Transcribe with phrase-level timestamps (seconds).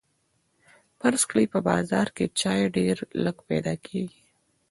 [0.99, 4.21] فرض کړئ په بازار کې چای ډیر لږ پیدا کیږي.